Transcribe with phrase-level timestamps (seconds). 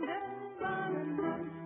[0.00, 0.22] London,
[0.60, 1.61] London.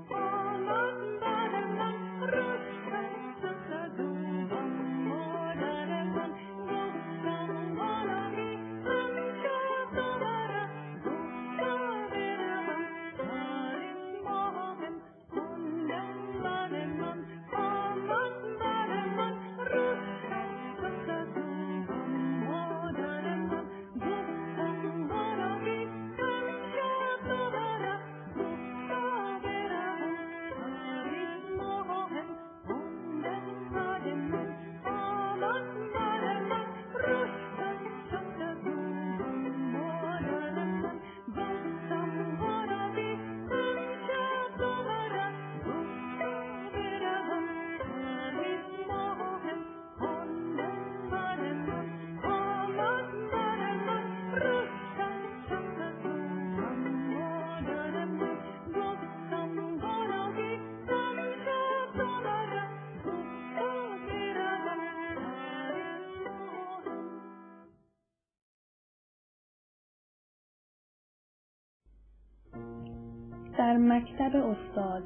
[74.26, 75.02] مکتب استاد.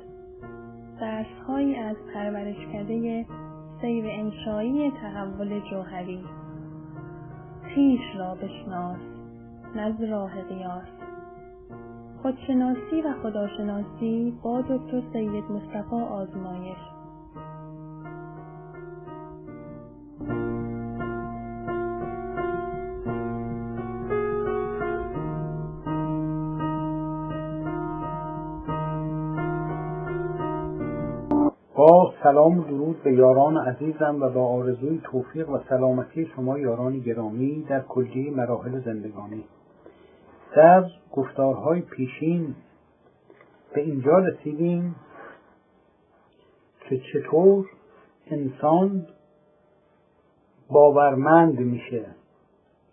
[1.01, 3.27] درسهایی از پرورشکده
[3.81, 6.25] سیر انشایی تحول جوهری.
[7.62, 8.99] خیش را بشناس
[9.77, 10.89] نز راه قیاس.
[12.23, 16.90] خودشناسی و خداشناسی با دکتر سید مصطفی آزمایش.
[32.22, 37.62] سلام و درود به یاران عزیزم و با آرزوی توفیق و سلامتی شما یاران گرامی
[37.69, 39.44] در کلیه مراحل زندگانی.
[40.56, 42.54] در گفتارهای پیشین
[43.75, 44.97] به اینجا رسیدیم
[46.88, 47.66] که چطور
[48.26, 49.06] انسان
[50.70, 52.06] باورمند میشه.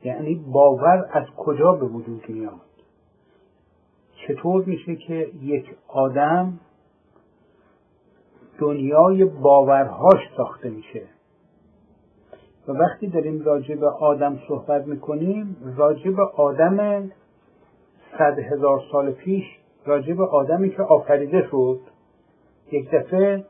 [0.04, 2.62] یعنی باور از کجا به وجود میاد؟
[4.28, 6.60] چطور میشه که یک آدم
[8.60, 11.04] دنیای باورهاش ساخته میشه.
[12.68, 17.10] و وقتی داریم راجع به آدم صحبت می‌کنیم راجع به آدم
[18.18, 19.44] صد هزار سال پیش
[19.86, 21.80] راجع به آدمی که آفریده شد
[22.72, 23.46] یک دفعه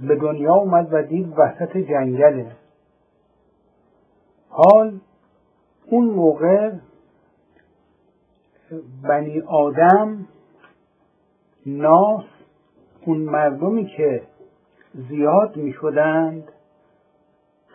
[0.00, 2.52] به دنیا اومد و دید وسط جنگله
[4.48, 5.00] حال
[5.86, 6.72] اون موقع
[9.02, 10.26] بنی آدم
[11.66, 12.24] ناس
[13.06, 14.22] اون مردمی که
[14.94, 16.52] زیاد می شدند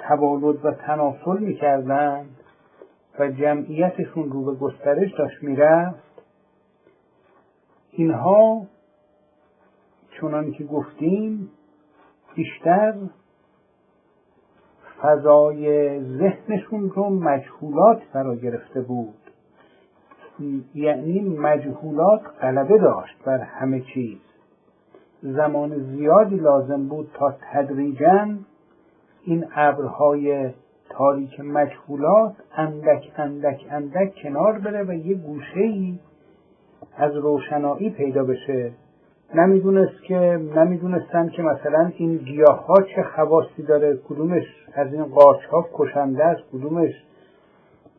[0.08, 2.38] تولد و تناسل می کردند
[3.20, 6.24] و جمعیتشون رو به گسترش داشت می‌رفت.
[7.92, 8.68] اینها
[10.20, 11.52] چنان که گفتیم
[12.36, 12.96] بیشتر
[15.02, 19.19] فضای ذهنشون رو مجهولات فرا گرفته بود.
[20.76, 24.18] یعنی مجهولات غلبه داشت بر همه چیز.
[25.22, 28.28] زمان زیادی لازم بود تا تدریجا
[29.24, 30.50] این ابرهای
[30.90, 36.00] تاریک مجهولات اندک اندک اندک کنار بره و یه گوشه ای
[36.98, 38.72] از روشنایی پیدا بشه.
[39.36, 45.46] نمی‌دونست که نمی‌دونستن که مثلا این گیاه ها چه خواصی داره کدومش از این قارچ
[45.46, 46.92] ها کشنده است کدومش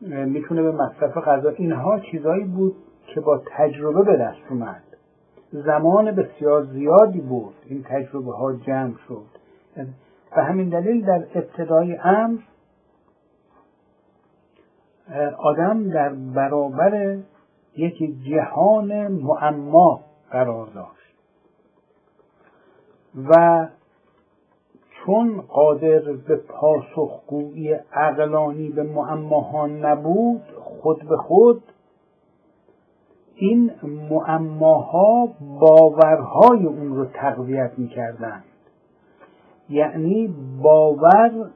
[0.01, 1.49] می‌تونه به مصرف غذا.
[1.49, 2.75] اینها چیزایی بود
[3.07, 4.83] که با تجربه به دست اومد.
[5.51, 9.25] زمان بسیار زیادی بود این تجربه ها جمع شد.
[10.37, 12.39] و همین دلیل در ابتدای امر
[15.37, 17.17] آدم در برابر
[17.77, 21.15] یک جهان معما قرار داشت.
[23.29, 23.67] و
[25.05, 31.63] چون قادر به پاسخگویی عقلانی به معماها نبود خود به خود
[33.35, 33.71] این
[34.09, 38.43] معماها باورهای اون رو تقویت می‌کردند.
[39.69, 41.49] یعنی باور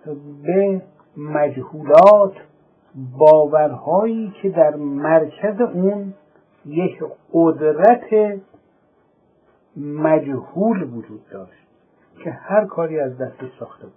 [0.44, 0.82] به
[1.18, 2.34] مجهولات
[3.18, 6.14] باورهایی که در مرکز اون
[6.66, 7.04] یک
[7.34, 8.40] قدرت
[9.78, 11.65] مجهول وجود داشت.
[12.24, 13.94] که هر کاری از دستش ساخته بود.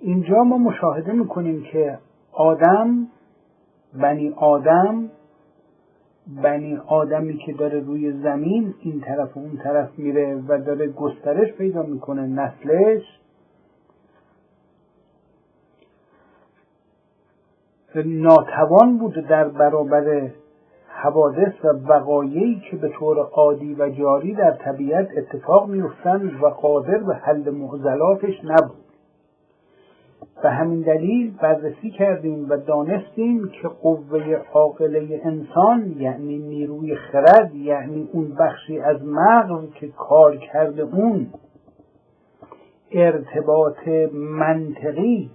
[0.00, 1.98] اینجا ما مشاهده می‌کنیم که
[2.32, 3.06] آدم
[3.94, 5.10] بنی آدم
[6.42, 11.52] بنی آدمی که داره روی زمین این طرف و اون طرف میره و داره گسترش
[11.52, 13.02] پیدا می‌کنه نسلش.
[17.94, 20.30] ناتوان بود در برابر
[21.02, 26.98] حوادث و وقایعی که به طور عادی و جاری در طبیعت اتفاق میافتند و قادر
[26.98, 28.90] به حل معضلاتش نبود.
[30.42, 38.08] به همین دلیل بررسی کردیم و دانستیم که قوه عاقله انسان یعنی نیروی خرد یعنی
[38.12, 41.26] اون بخشی از مغز که کار کرده اون
[42.92, 45.30] ارتباط منطقی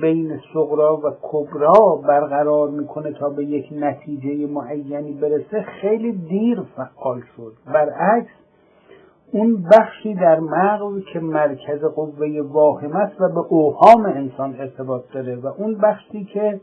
[0.00, 7.20] بین صغرا و کبرا برقرار می‌کنه تا به یک نتیجه معینی برسه خیلی دیر فعال
[7.36, 7.52] شد.
[7.66, 8.30] برعکس
[9.32, 15.36] اون بخشی در مغز که مرکز قوه واهم است و به اوهام انسان ارتباط داره
[15.36, 16.60] و اون بخشی که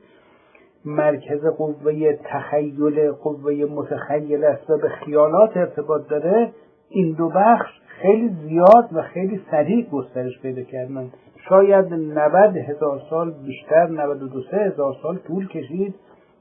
[0.86, 6.52] مرکز قوه تخیل قوه متخیل است و به خیالات ارتباط داره
[6.90, 11.12] این دو بخش خیلی زیاد و خیلی سریع گسترش پیدا کردن.
[11.50, 15.96] شاید 90 هزار سال بیشتر 92 هزار سال طول کشید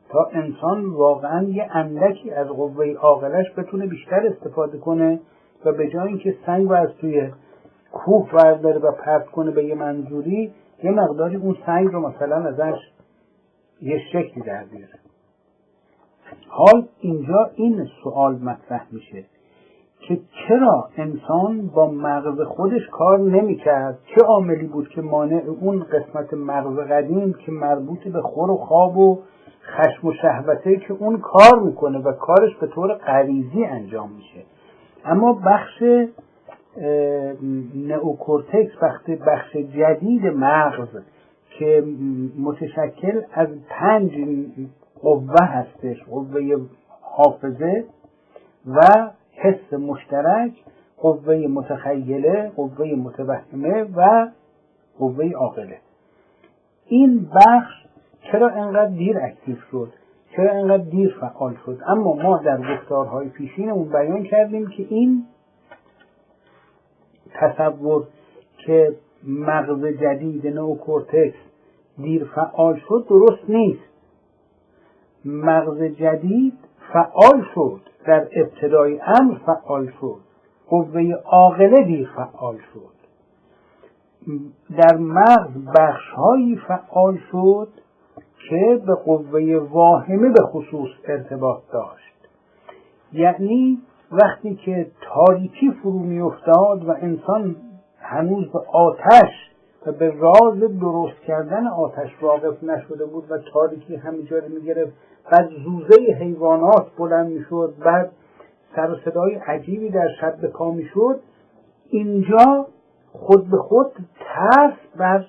[0.08, 5.20] تا انسان واقعا یه اندکی از قوه عاقلش بتونه بیشتر استفاده کنه
[5.64, 7.30] و به جای اینکه سنگ رو از توی
[7.92, 12.78] کوه برداره و پرت کنه به یه منظوری یه مقداری اون سنگ رو مثلا ازش
[13.80, 14.98] یه شکلی در بیاره
[16.48, 19.24] حال اینجا این سوال مطرح میشه.
[20.08, 26.34] که چرا انسان با مغز خودش کار نمی‌کرد؟ چه عاملی بود که مانع اون قسمت
[26.34, 29.22] مغز قدیم که مربوط به خور و خواب و
[29.62, 34.44] خشم و شهوته که اون کار می‌کنه و کارش به طور غریزی انجام میشه؟
[35.04, 35.82] اما بخش
[37.74, 40.88] نئوکورتکس بخش بخش جدید مغز
[41.58, 41.84] که
[42.38, 44.12] متشکل از پنج
[45.02, 46.56] قوه هستش قوه
[47.00, 47.84] حافظه
[48.66, 48.80] و
[49.46, 50.52] حس مشترک
[50.98, 54.28] قوه متخیله قوه متوهمه و
[54.98, 55.78] قوه عاقله.
[56.86, 57.86] این بخش
[58.32, 59.92] چرا انقدر دیر active شد؟
[60.36, 65.24] چرا انقدر دیر فعال شد؟ اما ما در گفتارهای پیشینمون بیان کردیم که این
[67.34, 68.04] تصور
[68.58, 68.96] که
[69.28, 71.38] مغز جدید نوکورتکس
[71.98, 73.80] دیر فعال شد درست نیست.
[75.24, 76.58] مغز جدید
[76.92, 77.80] فعال شد.
[78.06, 80.20] در ابتدای امر فعال شد.
[80.68, 82.96] قوه عاقله دیر فعال شد.
[84.78, 87.68] در مغز بخشهایی فعال شد
[88.48, 92.28] که به قوه واهمه به خصوص ارتباط داشت.
[93.12, 93.78] یعنی
[94.12, 97.56] وقتی که تاریکی فرو میافتاد و انسان
[98.00, 99.32] هنوز به آتش
[99.86, 104.92] و به راز درست کردن آتش واقف نشده بود و تاریکی همینجا رو می‌گرفت.
[105.32, 107.74] بعد زوزه حیوانات بلند می‌شد.
[107.84, 108.12] بعد
[108.76, 111.20] سر و صدای عجیبی در شب به پا می‌شد.
[111.90, 112.66] اینجا
[113.12, 115.26] خود به خود ترس بر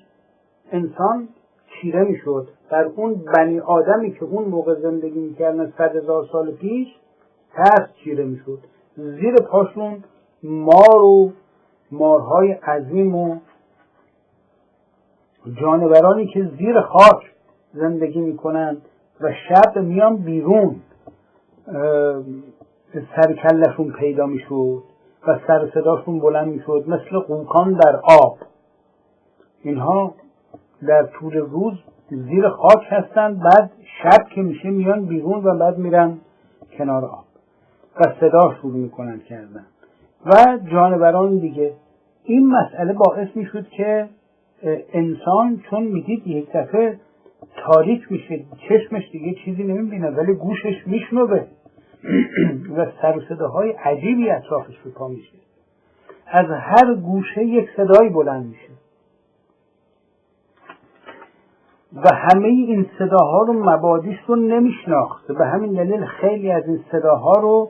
[0.72, 1.28] انسان
[1.68, 2.48] چیره می‌شد.
[2.72, 6.88] بر اون بنی آدمی که اون موقع زندگی می‌کردن صد هزار سال پیش
[7.54, 8.60] ترس چیره می‌شد.
[8.96, 10.04] زیر پاشون
[10.44, 11.32] مار و
[11.92, 13.38] مارهای عظیم و
[15.62, 17.32] جانورانی که زیر خاک
[17.74, 18.82] زندگی می‌کنند
[19.22, 20.76] و شب میان بیرون
[23.16, 24.84] سرکلشون پیدا می‌شد
[25.28, 28.38] و سر صداشون بلند می‌شد مثل قوکان در آب.
[29.64, 30.14] اینها
[30.88, 31.74] در طول روز
[32.10, 33.72] زیر خاک هستند بعد
[34.04, 36.18] شب که میشه میان بیرون و بعد میرن
[36.78, 37.26] کنار آب.
[38.00, 39.66] و صدا شروع می‌کنن کردن.
[40.26, 41.74] و جانوران دیگه.
[42.24, 44.10] این مسئله باعث می‌شد که
[44.94, 47.00] انسان چون می‌دید یک دفعه
[47.56, 51.46] تاریک میشه چشمش دیگه چیزی نمی‌بینه ولی گوشش میشنوه.
[52.78, 55.38] و سر و صداهای عجیبی اطرافش به پا میشه.
[56.28, 58.70] از هر گوشه یک صدایی بلند میشه.
[61.94, 67.34] و همه این صداها رو مبادیش رو نمیشناخت به همین دلیل خیلی از این صداها
[67.42, 67.70] رو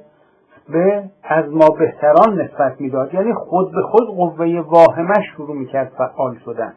[0.70, 3.14] به از ما بهتران نسبت می‌داد.
[3.14, 6.74] یعنی خود به خود قوه واهمش شروع می‌کرد فعال شدن.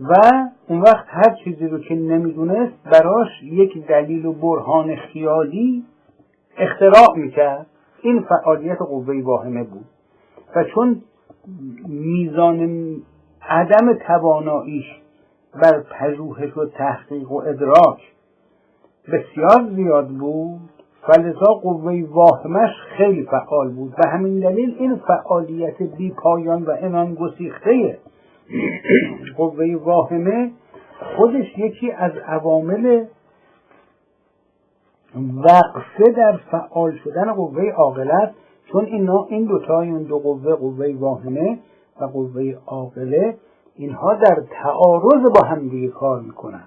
[0.00, 0.14] و
[0.68, 5.84] اون وقت هر چیزی رو که نمی‌دونست براش یک دلیل و برهان خیالی
[6.58, 7.66] اختراع می‌کرد.
[8.02, 9.84] این فعالیت قوه واهمه بود.
[10.56, 11.02] و چون
[11.88, 12.86] میزان
[13.48, 14.84] عدم تواناییش
[15.62, 18.12] بر پژوهش و تحقیق و ادراک
[19.12, 20.70] بسیار زیاد بود
[21.06, 23.94] فلذا قوه واهمش خیلی فعال بود.
[23.98, 27.98] و همین دلیل این فعالیت بی پایان و انان گسیخته
[29.36, 30.50] قوه واهمه
[31.16, 33.04] خودش یکی از عوامل
[35.44, 38.30] وقفه در فعال شدن قوه عاقله
[38.72, 41.58] چون اینا این دوتا این دو قوه قوه واهمه
[42.00, 43.36] و قوه عاقله
[43.76, 46.64] اینها در تعارض با هم دیگه کار می‌کنن.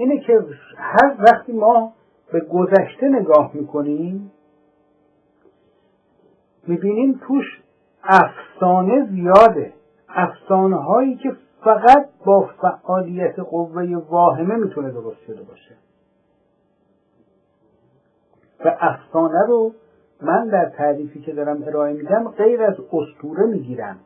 [0.00, 0.44] اینه که
[0.76, 1.92] هر وقتی ما
[2.32, 4.32] به گذشته نگاه می‌کنیم
[6.66, 7.62] می‌بینیم توش
[8.02, 9.72] افسانه زیاده.
[10.08, 15.74] افسانه هایی که فقط با فعالیت قوه واهمه می‌تونه درست شده باشه.
[18.64, 19.72] و افسانه رو
[20.22, 23.98] من در تعریفی که دارم ارائه میدم غیر از استوره می‌گیرم.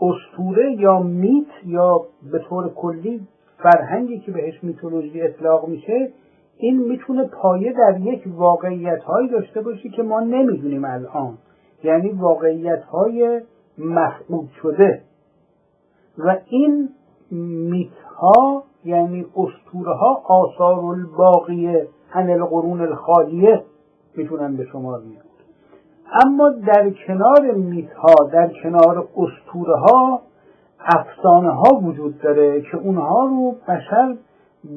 [0.00, 3.26] استوره یا میت یا به طور کلی
[3.62, 6.12] فرهنگی که بهش میتولوژی اطلاق میشه
[6.56, 11.38] این می‌تونه پایه در یک واقعیت هایی داشته باشه که ما نمی‌دونیم الان.
[11.84, 13.40] یعنی واقعیت های
[13.78, 15.02] مفقود شده.
[16.18, 16.88] و این
[17.30, 23.62] میت ها یعنی استوره ها آثار الباقیه عن القرون الخالیه
[24.16, 25.24] می‌تونن به شمار میاد
[26.26, 30.22] اما در کنار میت ها در کنار استوره ها
[30.84, 34.16] افسانه ها وجود داره که اونها رو بشر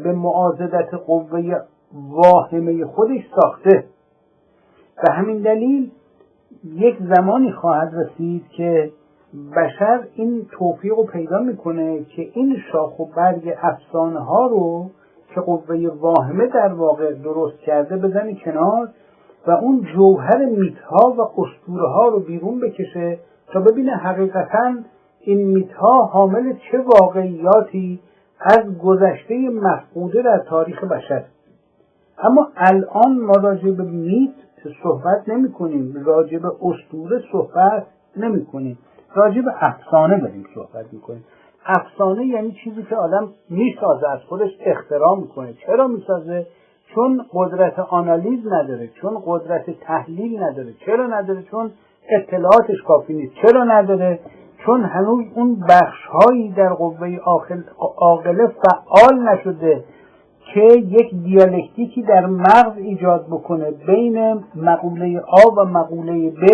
[0.04, 1.62] به معاذدت قوه
[1.94, 3.84] واهمه خودش ساخته.
[5.04, 5.92] به همین دلیل
[6.64, 8.92] یک زمانی خواهد رسید که
[9.56, 14.90] بشر این توفیق رو پیدا می‌کنه که این شاخ و برگ افسانه ها رو
[15.36, 18.90] که قوه واهمه در واقع درست کرده بزنه کنار
[19.48, 21.46] و اون جوهر میتها و
[21.78, 24.74] ها رو بیرون بکشه تا ببینه حقیقتا
[25.26, 28.00] این میتها حامل چه واقعیاتی
[28.40, 31.24] از گذشته مفقوده در تاریخ بشر؟
[32.18, 34.34] اما الان ما راجع به میت
[34.84, 37.86] صحبت نمی کنیم راجع به اسطوره صحبت
[38.18, 38.78] نمی کنیم
[39.16, 41.24] راجع به افسانه داریم صحبت می کنیم
[41.66, 45.54] افسانه یعنی چیزی که آدم می‌سازه از خودش اختراع می‌کنه.
[45.54, 46.48] چرا می‌سازه؟
[46.96, 50.74] چون قدرت آنالیز نداره چون قدرت تحلیل نداره.
[50.86, 51.72] چرا نداره؟ چون
[52.10, 53.34] اطلاعاتش کافی نیست.
[53.42, 54.20] چرا نداره؟
[54.66, 57.18] چون هنوز اون بخش هایی در قوه
[57.98, 59.84] عاقله فعال نشده
[60.54, 66.46] که یک دیالکتیکی در مغز ایجاد بکنه بین مقوله آ و مقوله ب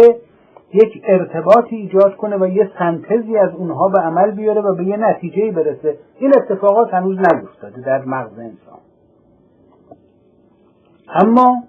[0.73, 4.97] یک ارتباطی ایجاد کنه و یه سنتزی از اونها به عمل بیاره و به یه
[4.97, 5.97] نتیجه برسه.
[6.19, 8.79] این اتفاقات هنوز نیفتاده در مغز انسان.
[11.23, 11.63] اما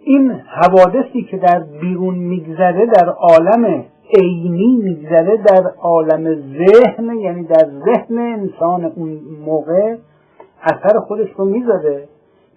[0.00, 3.84] این حوادثی که در بیرون میگذره در عالم
[4.14, 9.96] عینی میگذره در عالم ذهن یعنی در ذهن انسان اون موقع
[10.62, 12.08] اثر خودش رو می‌ذاره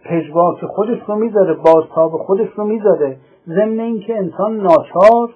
[0.04, 3.18] پژواک خودش رو می‌ذاره بازتاب خودش رو می‌ذاره.
[3.48, 5.30] ضمن اینکه انسان ناچار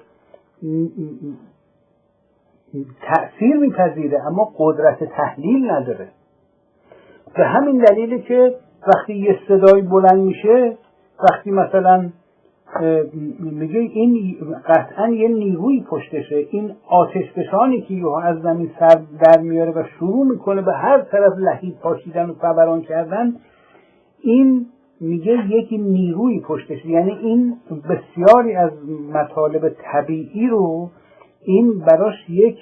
[3.02, 6.08] تأثیر میپذیره اما قدرت تحلیل نداره.
[7.36, 8.56] به همین دلیلی که
[8.88, 10.78] وقتی یه صدایی بلند میشه
[11.20, 12.10] وقتی مثلا
[13.40, 14.36] میگه این
[14.68, 16.48] قطعا یه نیروی پشتشه.
[16.52, 21.02] این آتش فشانی که یوها از زمین سر در میاره و شروع می‌کنه به هر
[21.02, 23.36] طرف لحید پاشیدن و فوران کردن
[24.22, 24.66] این
[25.02, 26.90] میگه یکی نیروی پشتشه.
[26.90, 27.56] یعنی این
[27.90, 28.72] بسیاری از
[29.14, 30.90] مطالب طبیعی رو
[31.46, 32.58] این براش یک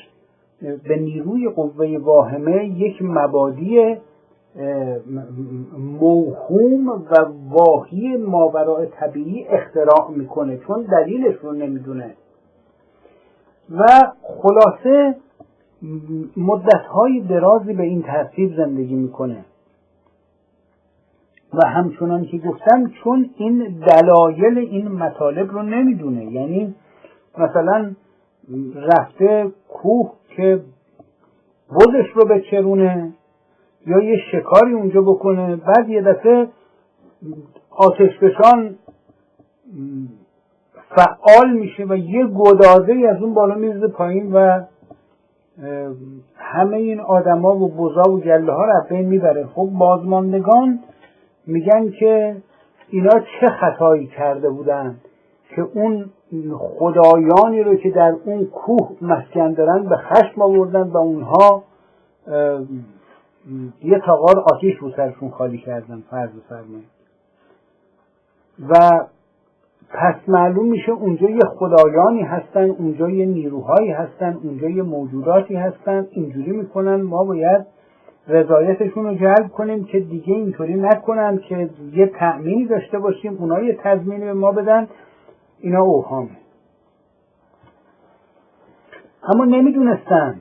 [0.87, 3.97] به نیروی قوه واهمه یک مبادی
[5.77, 7.15] موهوم و
[7.49, 12.13] واهی ماورای طبیعی اختراع می‌کنه چون دلیلش رو نمی‌دونه.
[13.69, 13.85] و
[14.21, 15.15] خلاصه
[16.37, 19.45] مدتهای درازی به این ترتیب زندگی می‌کنه.
[21.53, 26.25] و همچنان که گفتم چون این دلایل این مطالب رو نمی‌دونه.
[26.25, 26.75] یعنی
[27.37, 27.91] مثلا
[28.75, 30.61] رفته کوه که
[31.69, 33.13] بزش رو بچرونه
[33.87, 35.55] یا یه شکاری اونجا بکنه.
[35.55, 36.47] بعد یه دفعه
[37.69, 38.75] آتشفشان
[40.95, 44.61] فعال میشه و یه گدازه از اون بالا میرزه پایین و
[46.35, 49.45] همه این آدما و بزا و گله ها رو بین می‌بره.
[49.45, 50.79] خب بازماندگان
[51.47, 52.35] میگن که
[52.89, 54.95] اینا چه خطایی کرده بودن
[55.55, 56.09] که اون
[56.57, 61.63] خدایانی رو که در اون کوه مسکن دارن به خشم آوردن و اونها
[63.83, 66.87] یه تاغار آتیش رو سرشون خالی کردن فرض فرمایید
[68.69, 69.05] و
[69.89, 76.07] پس معلوم میشه اونجا یه خدایانی هستن اونجا یه نیروهایی هستن اونجا یه موجوداتی هستن
[76.11, 77.65] اینجوری می‌کنن ما باید
[78.27, 83.77] رضایتشون رو جلب کنیم که دیگه اینطوری نکنن که یه تأمینی داشته باشیم اونا یه
[83.83, 84.87] تضمینی به ما بدن
[85.59, 86.37] اینا اوهامه.
[89.23, 90.39] اما نمی‌دونستن.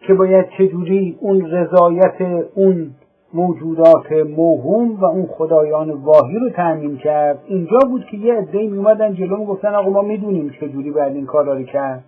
[0.00, 2.90] که باید چجوری اون رضایت اون
[3.34, 7.38] موجودات موهوم و اون خدایان واهی رو تأمین کرد.
[7.46, 11.54] اینجا بود که یه عده‌ای میومدن جلو گفتن آقا ما می‌دونیم چجوری باید این کارا
[11.54, 12.04] رو کرد.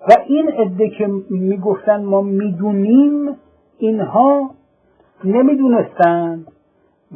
[0.00, 3.36] و این عده که می‌گفتن ما می‌دونیم
[3.78, 4.50] اینها
[5.24, 6.46] نمی‌دونستند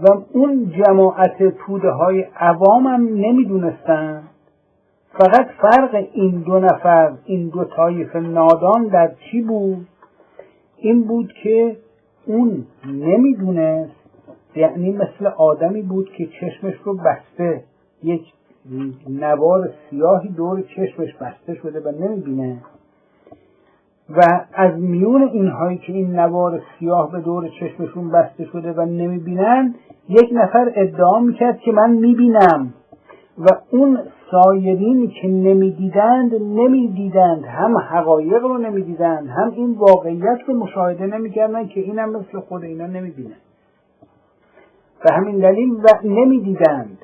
[0.02, 4.28] و اون جماعت توده های عوام هم نمی‌دونستند
[5.18, 9.86] فقط فرق این دو نفر این دو طایف نادان در چی بود؟
[10.76, 11.76] این بود که
[12.26, 13.92] اون نمی‌دونست
[14.56, 17.64] یعنی مثل آدمی بود که چشمش رو بسته
[18.02, 18.32] یک
[19.08, 22.58] نوار سیاهی دور چشمش بسته شده و نمی‌بینه.
[24.10, 24.20] و
[24.52, 29.74] از میون اینهایی که این نوار سیاه به دور چشمشون بسته شده و نمی‌بینن
[30.08, 32.74] یک نفر ادعا می‌کرد که من می‌بینم.
[33.42, 33.98] و اون
[34.30, 37.44] سایرین که نمی‌دیدند نمی‌دیدند.
[37.44, 42.86] هم حقایق رو نمی‌دیدند هم این واقعیت رو مشاهده نمی‌کردن که اینم مثل خود اینا
[42.86, 43.34] نمی‌بینه
[45.04, 46.98] به همین دلیل و نمی‌دیدند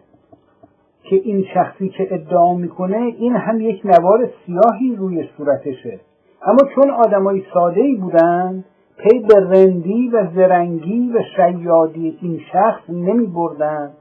[1.03, 6.01] که این شخصی که ادعا می‌کنه این هم یک نوار سیاهی روی صورتشه.
[6.43, 8.65] اما چون آدمای ساده ای بودند
[8.99, 13.97] پی به رندی و زرنگی و شیادی این شخص نمی بردند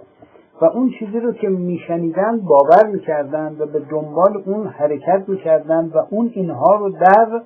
[0.62, 5.98] و اون چیزی رو که میشنیدن باور می‌کردن و به دنبال اون حرکت می‌کردن و
[6.10, 7.42] اون اینها رو در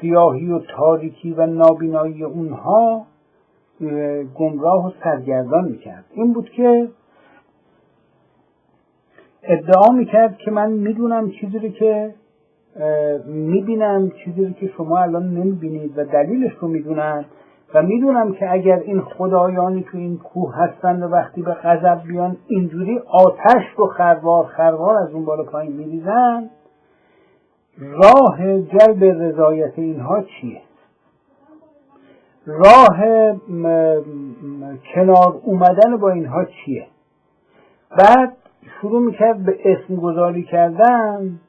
[0.00, 3.06] سیاهی و تاریکی و نابینایی اونها
[4.34, 6.04] گمراه و سرگردان می‌کرد.
[6.14, 6.88] این بود که
[9.42, 12.14] ادعا می‌کرد که من می‌دونم چیزی رو که
[13.26, 17.24] می‌بینم چیزی رو که شما الان نمی‌بینید و دلیلش رو می‌دونم
[17.74, 22.36] و می‌دونم که اگر این خدایانی تو این کوه هستن و وقتی به غضب بیان
[22.46, 26.50] اینجوری آتش رو خروار خروار از اون بالا پایین میریزن
[27.78, 30.60] راه جلب رضایت اینها چیه؟
[32.46, 32.98] راه
[34.94, 36.86] کنار اومدن با اینها چیه؟
[37.90, 38.36] بعد
[38.80, 41.40] شروع می‌کرد به اسم گذاری کردن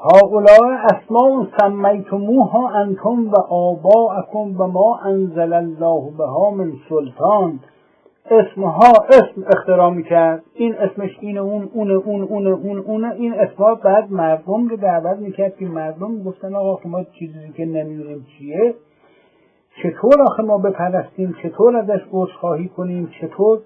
[0.00, 7.60] هؤلاء اسماء سمیتموها انتم و آباءکم و ما انزل الله بها من سلطان.
[8.30, 10.42] اسمها اسم اختراع می‌کرد.
[10.54, 15.18] این اسمش اینه اون اون اون اون اون اون این اسمها بعد مردم رو دعوت
[15.18, 18.74] می‌کرد که مردم گفتن آقا ما چیزی که نمی‌دونیم چیه؟
[19.82, 23.58] چطور آخه ما بپرستیم؟ چطور ازش عذرخواهی کنیم؟ چطور؟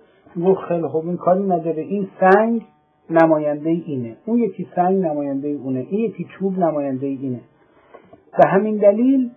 [0.47, 1.83] گفت خیلی خوب این کاری نداره.
[1.83, 2.63] این سنگ
[3.11, 4.17] نماینده اینه.
[4.27, 5.87] اون یکی سنگ نماینده اونه.
[5.91, 7.41] این یکی چوب نماینده اینه.
[8.39, 9.31] به همین دلیل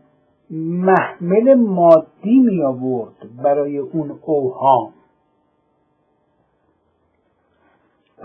[0.49, 4.93] محمل مادی می آورد برای اون اوهام.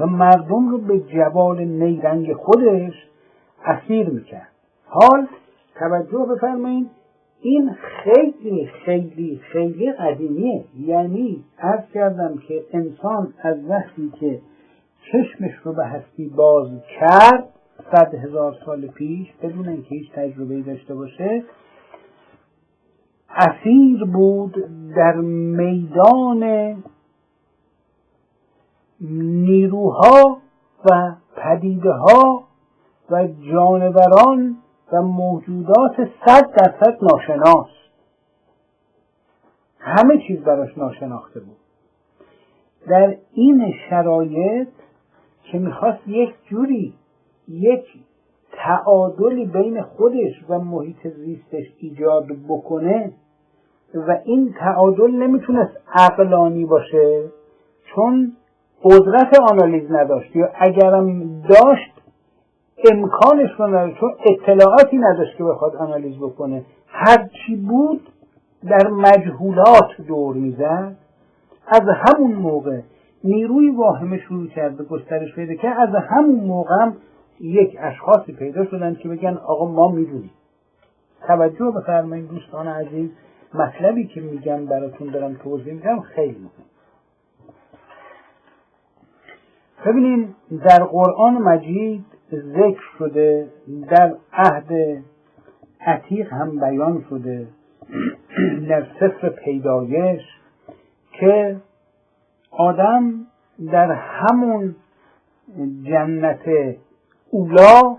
[0.00, 2.92] و مردم رو به جوال نیرنگ خودش
[3.64, 4.48] اسیر می‌کرد.
[4.84, 5.26] حال
[5.78, 6.90] توجه بفرمایید
[7.40, 10.64] این خیلی خیلی خیلی قدیمیه.
[10.80, 14.40] یعنی عرض کردم که انسان از وقتی که
[15.12, 16.68] چشمش رو به هستی باز
[17.00, 17.48] کرد
[17.92, 21.44] صد هزار سال پیش بدون اینکه هیچ تجربه داشته باشه.
[23.30, 24.54] اسیر بود
[24.96, 26.74] در میدان
[29.00, 30.38] نیروها
[30.90, 32.44] و پدیده ها
[33.10, 34.56] و جانوران
[34.92, 37.68] و موجودات صد درصد ناشناس.
[39.78, 41.56] همه چیز براش ناشناخته بود.
[42.88, 44.68] در این شرایط
[45.52, 46.94] که می‌خواست یک جوری
[47.48, 47.84] یک
[48.52, 53.12] تعادلی بین خودش و محیط زیستش ایجاد بکنه
[53.94, 57.24] و این تعادل نمی‌تونست عقلانی باشه
[57.94, 58.32] چون
[58.82, 60.36] قدرت آنالیز نداشت.
[60.36, 61.92] یا اگرم داشت
[62.92, 66.64] امکانش رو نداشت چون اطلاعاتی نداشت که بخواد آنالیز بکنه.
[66.86, 68.08] هرچی بود
[68.68, 70.96] در مجهولات دور می‌زد.
[71.66, 72.80] از همون موقع
[73.24, 76.96] نیروی واهمه شروع کرد به گسترش پیدا که از همون موقع هم
[77.40, 80.30] یک اشخاصی پیدا شدن که بگن آقا ما می‌دونیم.
[81.26, 83.10] توجه بفرمایید دوستان عزیز
[83.54, 86.68] مطلبی که میگم براتون دارم توضیح میدم خیلی مهم.
[89.86, 90.36] ببینیم
[90.68, 93.48] در قرآن مجید ذکر شده
[93.90, 95.02] در عهد
[95.80, 97.46] عتیق هم بیان شده
[98.68, 100.22] در سفر پیدایش
[101.12, 101.56] که
[102.58, 103.26] آدم
[103.72, 104.76] در همون
[105.82, 106.48] جنت
[107.30, 107.96] اولا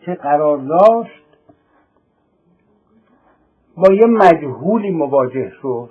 [0.00, 1.22] که قرار داشت
[3.76, 5.90] با یه مجهولی مواجه شد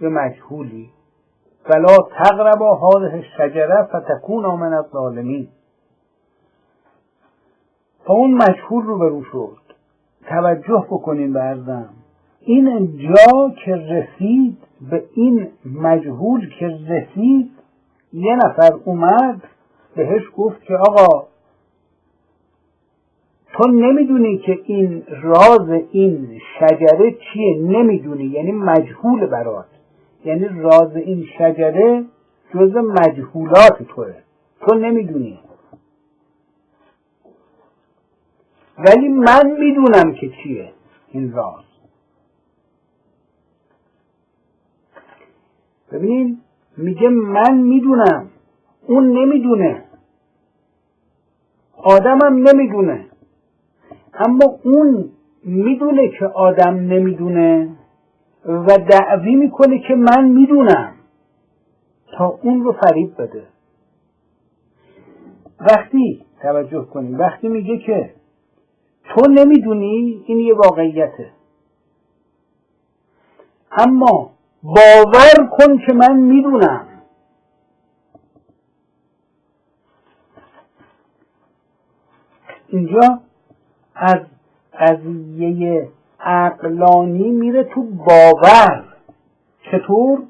[0.00, 0.90] یه مجهولی.
[1.64, 5.48] فلا تقربا هذه شجره فتکون من الظالمین.
[8.06, 9.58] با اون مجهول رو برو شد.
[10.28, 11.42] توجه بکنین به
[12.44, 14.58] این جا که رسید
[14.90, 17.50] به این مجهول که رسید
[18.12, 19.42] یه نفر اومد
[19.96, 21.26] بهش گفت که آقا
[23.52, 29.66] تو نمی‌دونی که این راز این شجره چیه؟ نمی‌دونی یعنی مجهول برات.
[30.24, 32.04] یعنی راز این شجره
[32.54, 34.14] جز مجهولات توه.
[34.60, 35.38] تو نمی‌دونی.
[38.78, 40.72] ولی من می‌دونم که چیه
[41.12, 41.71] این راز.
[45.92, 46.38] ببینین
[46.76, 48.30] میگه من می‌دونم.
[48.86, 49.84] اون نمی‌دونه.
[51.76, 53.06] آدمم نمی‌دونه.
[54.14, 55.10] اما اون
[55.44, 57.68] می‌دونه که آدم نمی‌دونه
[58.44, 60.94] و دعوی می‌کنه که من می‌دونم.
[62.16, 63.46] تا اون رو فریب بده.
[65.60, 68.14] وقتی توجه کنیم وقتی میگه که
[69.04, 71.30] تو نمی‌دونی این یه واقعیته.
[73.78, 74.30] اما
[74.62, 76.88] باور کن که من می‌دونم.
[82.68, 83.20] اینجا
[83.94, 84.20] از
[84.80, 85.88] قضیه
[86.20, 88.84] عقلانی میره تو باور.
[89.70, 90.22] چطور؟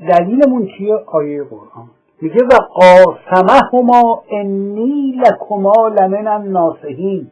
[0.00, 1.90] دلیلمون چیه؟ آیه قرآن.
[2.20, 7.30] میگه و قاسمهما انی لکما لمن الناصحین.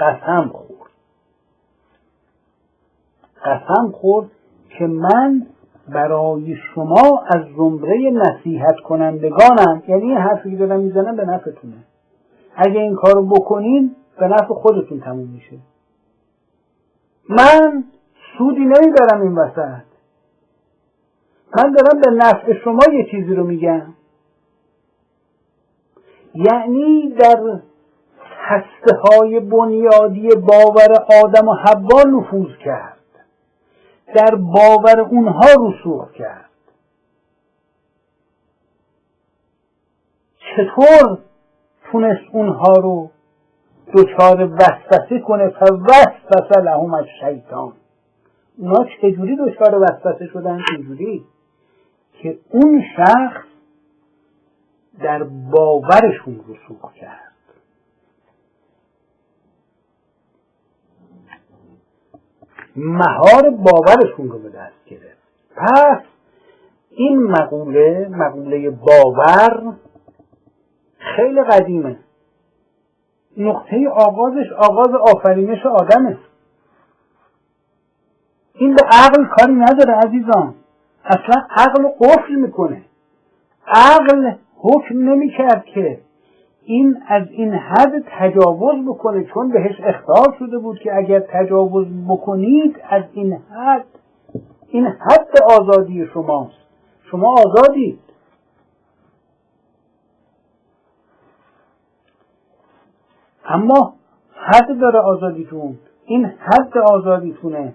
[0.00, 0.90] قسم خورد.
[3.44, 4.30] قسم خورد
[4.78, 5.46] که من
[5.88, 9.82] برای شما از زمره نصیحت کنندگانم.
[9.88, 11.76] یعنی این حرفی که دارم می‌زنم به نفعتونه.
[12.56, 15.56] اگه این کارو بکنین به نفع خودتون تموم میشه.
[17.28, 17.84] من
[18.38, 19.82] سودی نمی‌برم این وسط.
[21.56, 23.94] من دارم به نفع شما یه چیزی رو میگم.
[26.34, 27.60] یعنی در
[28.38, 32.91] هسته های بنیادی باور آدم و حوا نفوذ کرد.
[34.14, 36.50] در باور اونها رسوخ کرد.
[40.56, 41.18] چطور
[41.92, 43.10] تونست اونها رو
[43.94, 47.72] دچار وسوسه کنه؟ فوسوسه لهم از شیطان
[48.58, 51.24] اونا چجوری دچار وسوسه شدن؟ چجوری؟
[52.12, 53.44] که اون شخص
[55.00, 57.31] در باورشون رسوخ کرد.
[62.76, 65.22] مهار باورشون رو به دست گرفت.
[65.56, 66.00] پس
[66.90, 69.72] این مقوله مقوله باور
[70.98, 71.96] خیلی قدیمه.
[73.36, 76.18] نقطه آغازش آغاز آفرینش آدمه.
[78.54, 80.54] این به عقل کاری نداره عزیزان.
[81.04, 82.82] اصلا عقل قفل می‌کنه.
[83.66, 86.00] عقل حکم نمی‌کرد که
[86.64, 92.76] این از این حد تجاوز بکنه چون بهش اختار شده بود که اگر تجاوز بکنید
[92.90, 93.84] از این حد
[94.68, 96.56] این حد آزادی شماست.
[97.10, 98.00] شما آزادید.
[103.44, 103.94] اما
[104.34, 105.78] حد داره آزادیتون.
[106.04, 107.74] این حد آزادیتونه.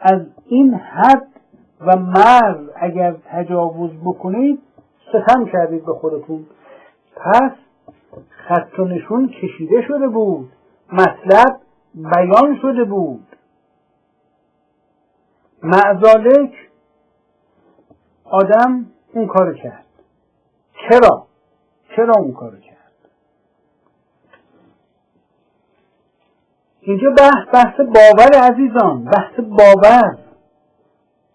[0.00, 1.28] از این حد
[1.80, 4.62] و مرز اگر تجاوز بکنید
[5.08, 6.46] ستم کردید به خودتون.
[7.16, 7.52] پس
[8.30, 10.52] خط و نشون کشیده شده بود.
[10.92, 11.60] مطلب
[11.94, 13.26] بیان شده بود.
[15.62, 16.52] معزالک
[18.24, 19.84] آدم اون کار کرد.
[20.72, 21.26] چرا؟
[21.96, 22.76] چرا اون کار کرد؟
[26.80, 29.04] اینجا بحث بحث باور عزیزان.
[29.04, 30.18] بحث باور.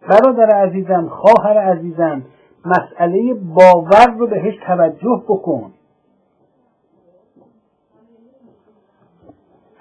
[0.09, 2.23] برادر عزیزم خواهر عزیزم
[2.65, 5.71] مسئله باور رو بهش توجه بکن.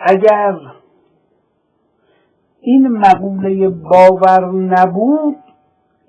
[0.07, 0.57] اگر
[2.61, 5.37] این مقوله باور نبود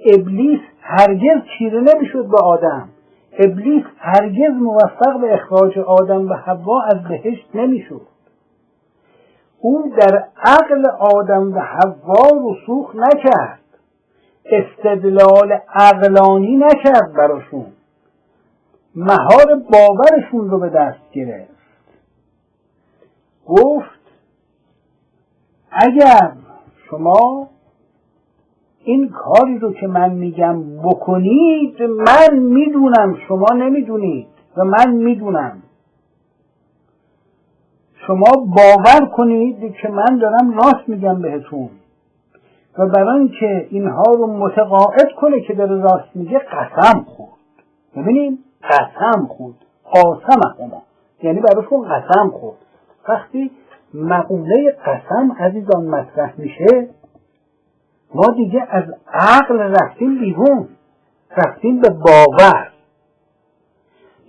[0.05, 2.89] ابلیس هرگز چیره نمی‌شد به آدم.
[3.39, 8.07] ابلیس هرگز موفق به اخراج آدم و حوا از بهشت نمی‌شد.
[9.59, 13.59] او در عقل آدم و حوا رسوخ نکرد.
[14.45, 17.65] استدلال عقلانی نکرد براشون.
[18.95, 21.52] مهار باورشون رو به دست گرفت.
[23.47, 23.99] گفت
[25.71, 26.31] اگر
[26.89, 27.47] شما
[28.83, 34.27] این کاری رو که من میگم بکنید من می‌دونم شما نمی‌دونید
[34.57, 35.63] و من می‌دونم.
[38.07, 41.69] شما باور کنید که من دارم راست میگم بهتون.
[42.77, 47.33] و برای اینکه اینها رو متقاعد کنه که داره راست میگه قسم خورد.
[47.95, 49.55] ببینید قسم خورد.
[49.83, 50.83] قاسم هما
[51.23, 52.57] یعنی براشون قسم خورد.
[53.09, 53.51] وقتی
[53.93, 56.89] مقوله قسم عزیزان مطرح میشه
[58.15, 60.67] ما دیگه از عقل رفتیم بیرون
[61.37, 62.69] رفتیم به باور.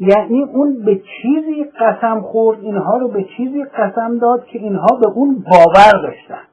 [0.00, 5.08] یعنی اون به چیزی قسم خورد اینها رو به چیزی قسم داد که اینها به
[5.08, 6.44] اون باور داشتن.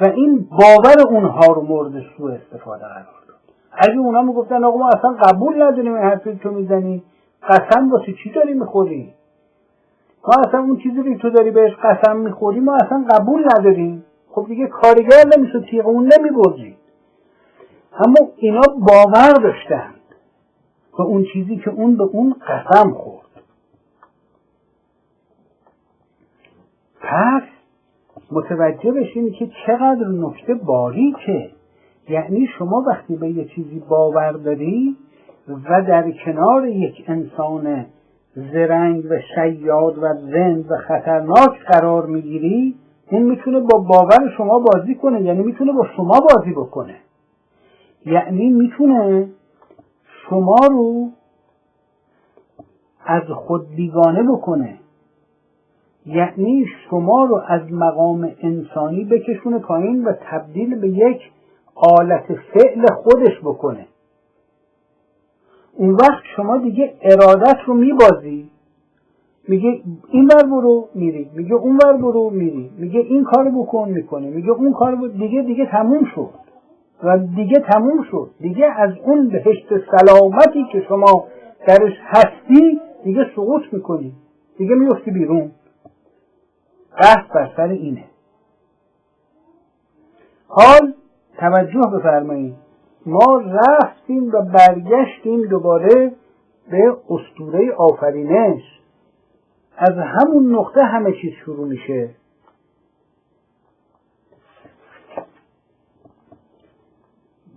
[0.00, 3.36] و این باور اونها رو مورد سوء استفاده قرار داد.
[3.72, 7.02] اگه اونا می‌گفتن آقا ما اصلا قبول نداریم این حرفی تو می‌زنی
[7.48, 9.14] قسم واسه چی داری می‌خوری؟
[10.28, 14.04] ما اصلا اون چیزی که تو داری بهش قسم می‌خوری ما اصلا قبول نداریم.
[14.30, 16.76] خب دیگه کارگر نمیشه تیغ اون نمیبرزی
[17.92, 19.94] اما اینا باور داشتند
[20.98, 23.26] به اون چیزی که اون به اون قسم خورد.
[27.00, 27.42] پس
[28.30, 31.50] متوجه بشین که چقدر نکته باریکه.
[32.08, 34.96] یعنی شما وقتی به یه چیزی باور داری
[35.48, 37.86] و در کنار یک انسان
[38.36, 42.74] زرنگ و شیاد و زند و خطرناک قرار می‌گیری
[43.10, 46.96] این می‌تونه با باور شما بازی کنه یعنی می‌تونه با شما بازی بکنه.
[48.06, 49.28] یعنی می‌تونه
[50.28, 51.10] شما رو
[53.06, 54.78] از خود بیگانه بکنه.
[56.06, 61.20] یعنی شما رو از مقام انسانی بکشونه پایین و تبدیل به یک
[61.74, 63.86] آلت فعل خودش بکنه.
[65.76, 68.50] اون وقت شما دیگه ارادت رو میبازی.
[69.48, 71.30] میگه این ور برو میری.
[71.34, 72.70] میگه اون ور برو میری.
[72.78, 76.30] میگه این کارو بکن می‌کنی میگه اون کارو دیگه دیگه تموم شد.
[77.02, 78.30] و دیگه تموم شد.
[78.40, 81.26] دیگه از اون بهشت سلامتی که شما
[81.66, 84.12] درش هستی دیگه سقوط می‌کنی.
[84.58, 85.50] دیگه میفتی بیرون.
[87.00, 88.04] بحث بر سر اینه.
[90.48, 90.94] حال
[91.38, 92.65] توجه بفرمایید.
[93.06, 96.12] ما رفتیم و برگشتیم دوباره
[96.70, 98.62] به استوره آفرینش.
[99.76, 102.10] از همون نقطه همه چیز شروع میشه.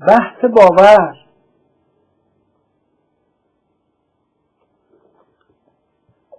[0.08, 1.16] بحث باور.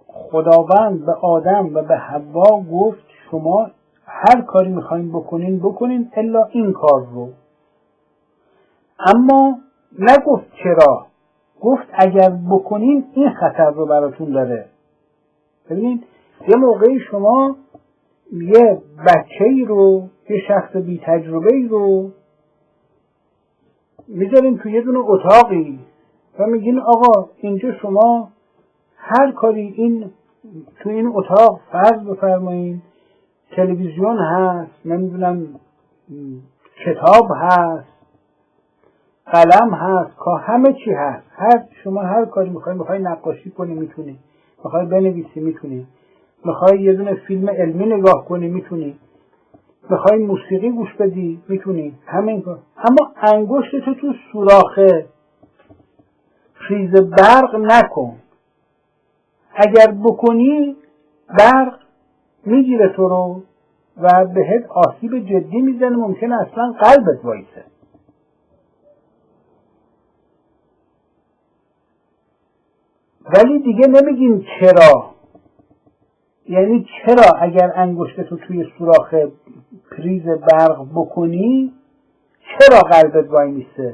[0.07, 3.71] خداوند به آدم و به حوا گفت شما
[4.05, 7.29] هر کاری می‌خواین بکنین بکنین الا این کار رو.
[9.05, 9.59] اما
[9.99, 11.07] نگفت چرا؟
[11.61, 14.65] گفت اگر بکنین این خطر رو براتون داره.
[15.69, 16.03] ببینید
[16.47, 17.55] یه موقعی شما
[18.31, 22.11] یه بچه ای رو یه شخص بی تجربه ای رو
[24.07, 25.79] می‌ذارین تو یه دونه اتاقی
[26.39, 28.29] و میگین آقا اینجا شما
[28.97, 30.11] هر کاری این
[30.79, 32.81] تو این اتاق فرض بفرمایید
[33.55, 35.47] تلویزیون هست نمی‌دونم
[36.85, 37.90] کتاب هست
[39.25, 41.27] قلم هست که همه چی هست.
[41.31, 44.19] هر شما هر کاری می‌خوای می‌خوای نقاشی کنی می‌تونی.
[44.63, 45.87] می‌خوای بنویسی می‌تونی.
[46.45, 48.99] می‌خوای یه دونه فیلم علمی نگاه کنی می‌تونی.
[49.89, 51.93] می‌خوای موسیقی گوش بدی می‌تونی.
[52.05, 52.59] همین کار.
[52.77, 54.79] اما انگشت تو تو سوراخ.
[56.53, 58.15] فریز برق نکن.
[59.55, 60.75] اگر بکنی
[61.39, 61.73] برق
[62.45, 63.43] می‌گیره تو رو
[63.97, 65.95] و بهت آسیب جدی می‌زنه.
[65.95, 67.63] ممکنه اصلا قلبت وایسه.
[73.25, 75.11] ولی دیگه نمیگیم چرا.
[76.49, 79.15] یعنی چرا اگر انگشت تو توی سوراخ
[79.91, 81.73] پریز برق بکنی
[82.41, 83.93] چرا قلبت وای میسته؟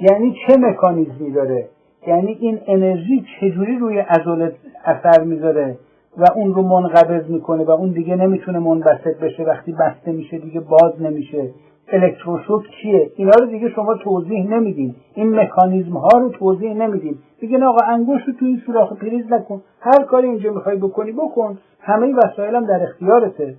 [0.00, 1.68] یعنی چه مکانیزمی داره؟
[2.06, 5.78] یعنی این انرژی چجوری روی عضلت اثر می‌ذاره
[6.16, 10.60] و اون رو منقبض می‌کنه و اون دیگه نمی‌تونه منبسط بشه؟ وقتی بسته میشه دیگه
[10.60, 11.50] باز نمیشه.
[11.88, 14.94] الکتروشوک چیه؟ اینا رو دیگه شما توضیح نمیدین.
[15.14, 17.18] این مکانیزم ها رو توضیح نمیدین.
[17.40, 19.62] دیگه آقا انگشت رو تو این سوراخ پریز نکن.
[19.80, 21.58] هر کاری اینجا می‌خوای بکنی بکن.
[21.80, 23.54] همه وسایلم در اختیارته.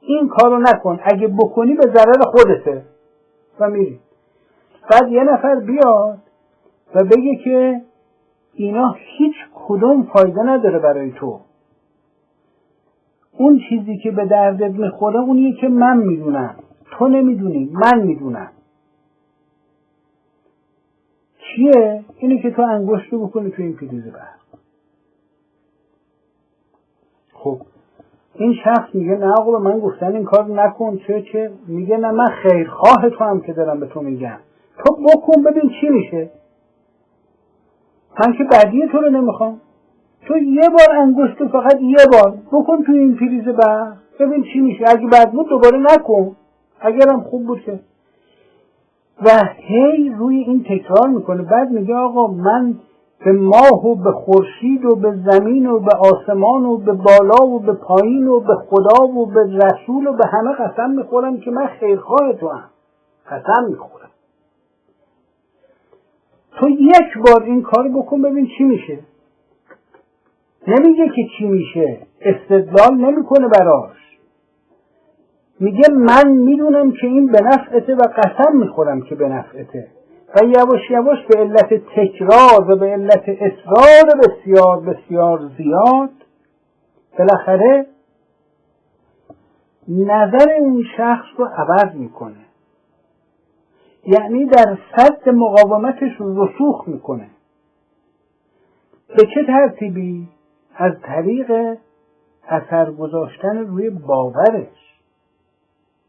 [0.00, 1.00] این کارو نکن.
[1.04, 2.82] اگه بکنی به ضرر خودته.
[3.60, 4.00] و میری.
[4.90, 6.18] بعد یه نفر بیاد
[6.94, 7.80] و بگه که
[8.54, 11.40] اینا هیچ کدوم فایده نداره برای تو.
[13.38, 16.54] اون چیزی که به دردت می‌خوره اونیه که من می‌دونم.
[16.98, 18.50] تو نمی‌دونی من می‌دونم.
[21.38, 24.58] چیه؟ اینه که تو انگشت رو بکنی تو این پریز برق
[27.32, 27.60] خب.
[28.34, 31.52] این شخص میگه نه آقا من گفتن این کار نکن چه چه.
[31.66, 34.38] میگه نه من خیرخواه تو هم که دارم به تو میگم.
[34.78, 36.30] تو بکن ببین چی میشه.
[38.20, 39.60] من که بعدی تو رو نمی‌خوام.
[40.26, 44.84] تو یه بار انگشت فقط یه بار بکن تو این پریز برق ببین چی میشه.
[44.88, 46.36] اگه بعد بود دوباره نکن.
[46.80, 47.80] اگرم خوب بود که
[49.22, 51.42] و هی روی این تکرار می‌کنه.
[51.42, 52.74] بعد میگه آقا من
[53.24, 57.60] به ماه و به خورشید و به زمین و به آسمان و به بالا و
[57.60, 61.66] به پایین و به خدا و به رسول و به همه قسم می‌خورم که من
[61.66, 62.70] خیرخواه تو هم.
[63.30, 64.10] قسم می‌خورم.
[66.52, 68.98] تو یک بار این کار بکن ببین چی میشه.
[70.68, 71.98] نمیگه که چی میشه.
[72.20, 73.96] استدلال نمی‌کنه براش.
[75.60, 79.88] میگه من می‌دونم که این به نفعته و قسم می‌خورم که به نفعته.
[80.34, 86.10] و یواش یواش به علت تکرار و به علت اصرار بسیار بسیار زیاد
[87.18, 87.86] بالاخره
[89.88, 92.44] نظر اون شخص رو عوض می‌کنه.
[94.06, 97.30] یعنی در صد مقاومتش رسوخ می‌کنه.
[99.08, 100.28] به چه ترتیبی؟
[100.76, 101.76] از طریق
[102.48, 104.83] اثر گذاشتن روی باورش.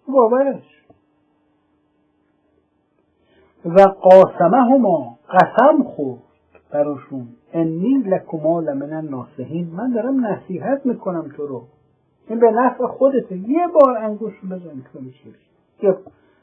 [0.08, 0.64] باورش.
[3.66, 6.22] و قاسمه هما قسم خورد
[6.72, 7.28] براشون.
[7.54, 9.68] انی لکما لمن الناصحین.
[9.68, 11.64] من دارم نصیحت می‌کنم تو رو.
[12.28, 15.30] این به نفع خودته یه بار انگوش بزن میشه.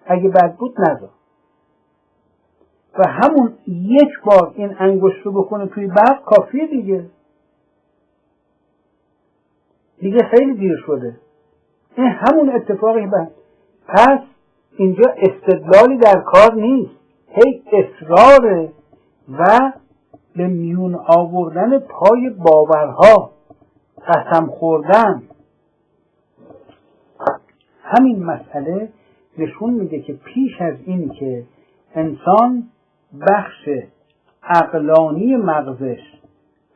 [0.06, 1.10] اگه بد بود نذار.
[2.98, 7.06] و همون یک بار این انگشت رو بکنه توی برق کافیه دیگه.
[9.98, 11.16] دیگه خیلی دیر شده.
[11.96, 13.32] این همون اتفاقی بعد.
[13.88, 14.18] پس
[14.76, 16.90] اینجا استدلالی در کار نیست.
[17.28, 18.72] هی اصراره
[19.38, 19.72] و
[20.36, 23.30] به میون آوردن پای باورها
[24.08, 25.22] قسم خوردن.
[27.82, 28.88] همین مسئله
[29.38, 31.44] نشون میده که پیش از این که
[31.94, 32.68] انسان
[33.20, 33.68] بخش
[34.42, 36.00] اقلانی مغزش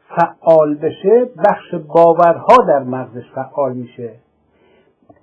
[0.08, 4.14] فعال بشه بخش باورها در مغزش فعال میشه.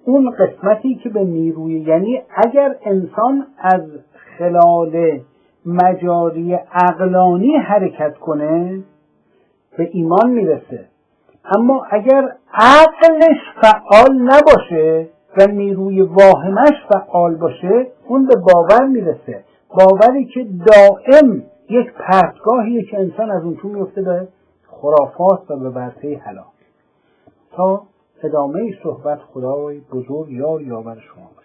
[0.06, 3.82] اون قسمتی که به نیروی یعنی اگر انسان از
[4.38, 5.20] خلال
[5.66, 8.84] مجاری اقلانی حرکت کنه
[9.78, 10.86] به ایمان می‌رسه.
[11.58, 19.44] اما اگر عقلش فعال نباشه و نیروی واهمش فعال باشه اون به باور می‌رسه.
[19.70, 24.28] باوری که دائم یک پرتگاهیه که انسان از اون تو میفته به
[24.68, 26.46] خرافات و به ورطه هلاک
[27.52, 27.84] تا
[28.24, 31.43] ادامه صحبت خدای بزرگ یار یاور شما.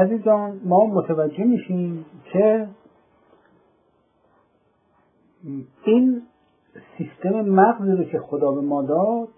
[0.00, 2.66] عزیزان ما متوجه میشیم که
[5.84, 6.22] این
[6.98, 9.28] سیستم مغزی رو که خدا به ما داد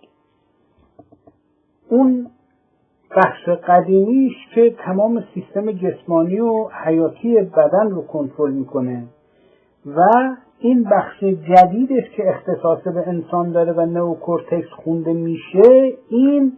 [1.89, 2.31] اون
[3.17, 9.05] بخش قدیمیش که تمام سیستم جسمانی و حیاتی بدن رو کنترل می‌کنه
[9.87, 10.01] و
[10.59, 16.53] این بخش جدیدش که اختصاص به انسان داره و نوکورتکس خونده میشه این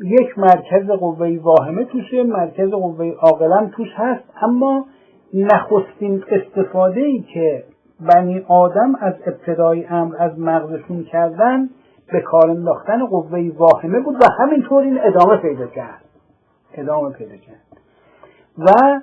[0.00, 4.24] یک مرکز قوه واهمه توشه مرکز قوه عاقلم توش هست.
[4.42, 4.86] اما
[5.34, 7.64] نخستین استفاده ای که
[8.00, 11.68] بنی آدم از ابتدای امر از مغزشون کردن
[12.12, 16.04] به کار انداختن قوه واهمه بود و همینطور این ادامه پیدا کرد.
[16.74, 17.62] ادامه پیدا کرد.
[18.58, 19.00] و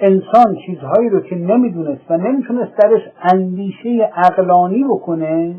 [0.00, 3.02] انسان چیزهایی رو که نمی‌دونست و نمی‌تونست درش
[3.34, 5.54] اندیشه عقلانی بکنه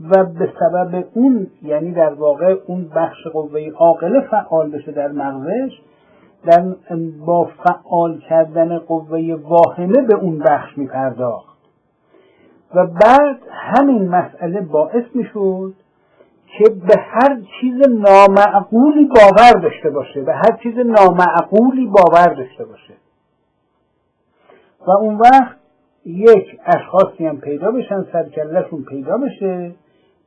[0.00, 5.80] و به سبب اون یعنی در واقع اون بخش قوه عاقله فعال بشه در مغزش
[6.44, 6.74] در
[7.26, 11.58] با فعال کردن قوه واهمه به اون بخش میپرداخت.
[12.74, 15.74] و بعد همین مسئله باعث می‌شد
[16.58, 22.94] که به هر چیز نامعقولی باور داشته باشه به هر چیز نامعقولی باور داشته باشه.
[24.86, 25.56] و اون وقت
[26.04, 29.74] یک اشخاصی هم پیدا بشن سرکلشون پیدا بشه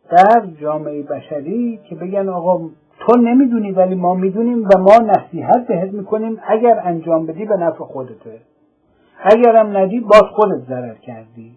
[0.10, 5.92] در جامعه بشری که بگن آقا تو نمی‌دونی ولی ما می‌دونیم و ما نصیحت بهت
[5.94, 8.40] می‌کنیم اگر انجام بدی به نفع خودته.
[9.24, 11.52] اگرم ندی باز خودت ضرر کردی.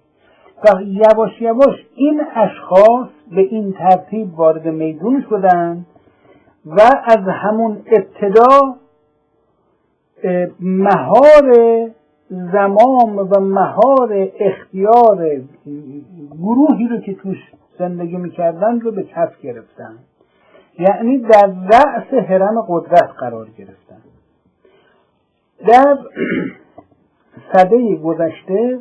[0.64, 5.86] و یواش یواش این اشخاص به این ترتیب وارد میدون شدن
[6.66, 8.76] و از همون ابتدا
[10.60, 11.52] مهار
[12.28, 15.40] زمام و مهار اختیار
[16.38, 17.38] گروهی رو که توش
[17.78, 19.98] زندگی می‌کردن رو به کف گرفتن.
[20.78, 24.02] یعنی در رأس حرم قدرت قرار گرفتن.
[25.66, 25.98] در
[27.52, 28.80] صده گذشته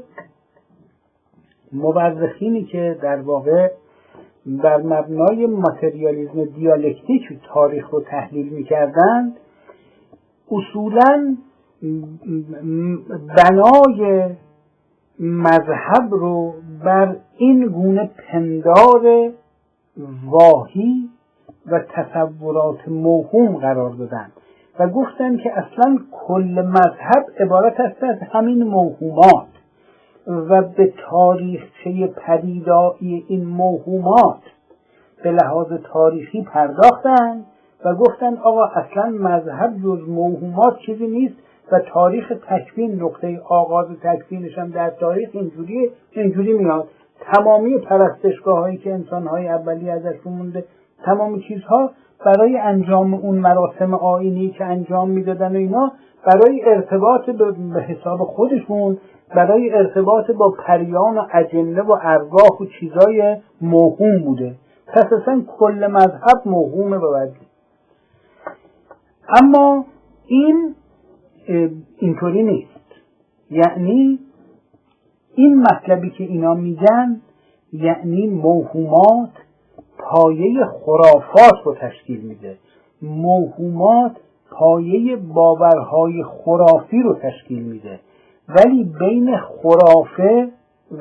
[1.74, 3.70] مورخینی که در واقع
[4.46, 7.24] بر مبنای ماتریالیزم دیالکتیک
[7.54, 9.38] تاریخ رو تحلیل می‌کردند
[10.52, 11.38] اصولا
[13.38, 14.30] بنای
[15.20, 16.54] مذهب رو
[16.84, 19.32] بر این گونه پندار
[20.26, 21.10] واهی
[21.66, 24.32] و تصورات موهوم قرار دادن
[24.80, 29.48] و گفتن که اصلا کل مذهب عبارت است از همین موهومات
[30.28, 34.42] و به تاریخچه پدیدایی این موهومات
[35.24, 37.46] به لحاظ تاریخی پرداختن
[37.86, 41.36] و گفتن آقا اصلا مذهب جز موهومات چیزی نیست
[41.72, 46.88] و تاریخ تکوین نقطه آغاز تکوینش هم در تاریخ اینجوری اینجوری میاد.
[47.34, 50.66] تمامی پرستشگاه هایی که انسان های اولی ازشون مونده
[51.06, 51.92] تمام چیزها
[52.26, 55.92] برای انجام اون مراسم آینی که انجام می‌دادن و اینا
[56.26, 57.30] برای ارتباط
[57.74, 58.98] به حساب خودشون
[59.36, 64.56] برای ارتباط با پریان و اجنه و ارواح و چیزای موهوم بوده.
[64.88, 67.46] پس اصلا کل مذهب موهومه ببردی
[69.42, 69.86] اما
[70.28, 70.76] این
[71.98, 72.86] اینطوری نیست.
[73.52, 74.20] یعنی
[75.36, 77.22] این مطلبی که اینا میگن
[77.74, 79.32] یعنی موهومات
[79.98, 82.58] پایه خرافات رو تشکیل میده.
[83.02, 84.18] موهومات
[84.52, 88.00] پایه باورهای خرافی رو تشکیل میده.
[88.50, 90.50] ولی بین خرافه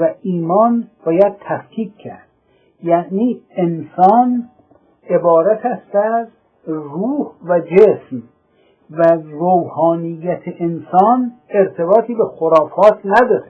[0.00, 2.28] و ایمان باید تفکیک کرد.
[2.82, 4.48] یعنی انسان
[5.10, 6.26] عبارت است از
[6.66, 8.22] روح و جسم.
[8.98, 13.44] و روحانیت انسان ارتباطی به خرافات نداره.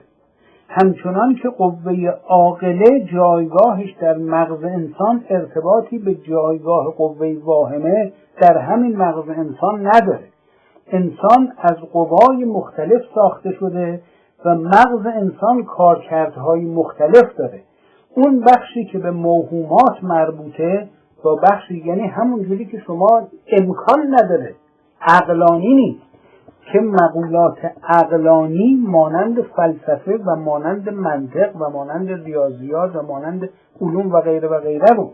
[0.69, 8.97] همچنان که قوه عاقله جایگاهش در مغز انسان ارتباطی به جایگاه قوه واهمه در همین
[8.97, 10.27] مغز انسان نداره.
[10.91, 14.01] انسان از قوای مختلف ساخته شده
[14.45, 17.61] و مغز انسان کارکردهای مختلف داره.
[18.15, 20.87] اون بخشی که به موهومات مربوطه
[21.23, 24.55] با بخشی یعنی همونجوری که شما امکان نداره
[25.07, 26.05] عقلانی نیست.
[26.71, 33.49] که مقولات عقلانی مانند فلسفه و مانند منطق و مانند ریاضیات و مانند
[33.81, 35.11] علوم و غیره و غیره رو.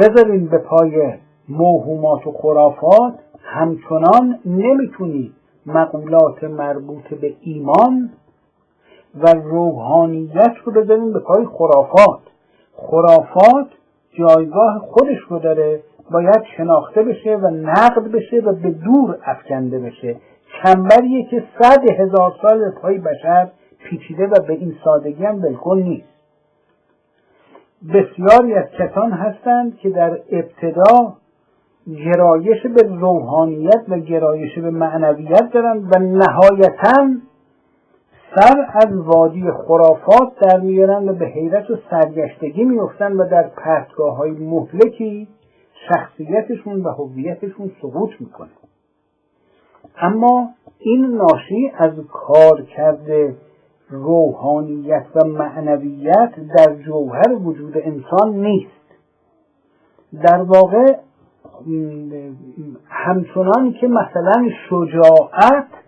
[0.00, 1.14] بذارین به پای
[1.48, 3.14] موهومات و خرافات.
[3.42, 5.32] همچنان نمی‌تونی
[5.66, 8.10] مقولات مربوط به ایمان
[9.14, 12.20] و روحانیت رو بذارین به پای خرافات.
[12.76, 13.68] خرافات
[14.18, 20.16] جایگاه خودش رو داره باید شناخته بشه و نقد بشه و به دور افکنده بشه.
[20.62, 23.48] چنبریه که صد هزار سال پای بشر
[23.84, 26.08] پیچیده و به این سادگی هم بالکل نیست.
[27.88, 31.14] بسیاری از کسان هستند که در ابتدا
[31.86, 37.08] گرایش به روحانیت و گرایش به معنویت دارند و نهایتا
[38.34, 44.16] سر از وادی خرافات در میارن و به حیرت و سرگشتگی میفتن و در پرتگاه
[44.16, 45.28] های مهلکی
[45.88, 48.50] شخصیتشون و هویتشون سقوط می‌کنه
[49.96, 53.36] اما این ناشی از کار کرده
[53.90, 58.82] روحانیت و معنویت در جوهر وجود انسان نیست.
[60.22, 60.96] در واقع
[62.88, 65.81] همچنان که مثلا شجاعت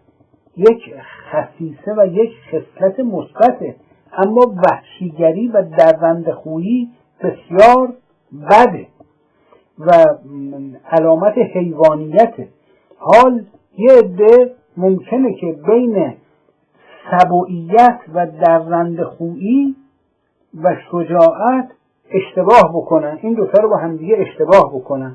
[0.57, 0.95] یک
[1.31, 3.77] خصیصه و یک خصلت مثبته.
[4.13, 5.63] اما وحشیگری و
[6.35, 6.91] خویی
[7.21, 7.93] بسیار
[8.51, 8.87] بده
[9.79, 9.91] و
[10.91, 12.49] علامت حیوانیته
[12.99, 13.45] حال
[13.79, 16.15] یه عده ممکنه که بین
[17.11, 18.27] سبوعیت و
[19.05, 19.77] خویی
[20.63, 21.69] و شجاعت
[22.11, 23.19] اشتباه بکنن.
[23.23, 25.15] این دوتا رو با همدیگه اشتباه بکنن.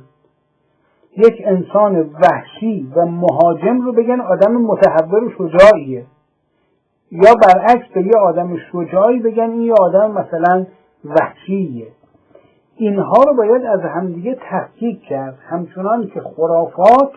[1.18, 6.06] یک انسان وحشی و مهاجم رو بگن آدم متحور و شجاعیه.
[7.12, 10.66] یا برعکس به یه آدم شجاعی بگن این یه آدم مثلا
[11.06, 11.88] وحشیه.
[12.76, 15.38] اینها رو باید از همدیگه تحقیق کرد.
[15.50, 17.12] همچنان که خرافات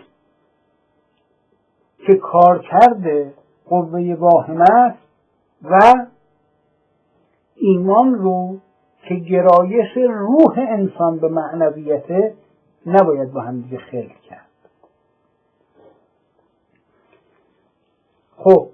[2.07, 3.33] که کار کرده
[3.69, 4.99] قوه واهمه است
[5.65, 5.81] و
[7.57, 8.57] ایمان رو
[9.09, 12.35] که گرایش روح انسان به معنویته
[12.87, 14.47] نباید با هم دیگه خیل کرد.
[18.37, 18.69] خب